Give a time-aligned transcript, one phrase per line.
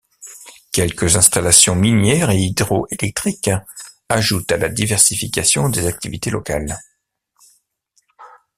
[0.71, 3.51] Quelques installations minières et hydroélectriques
[4.09, 6.79] ajoutent à la diversification des activités locales.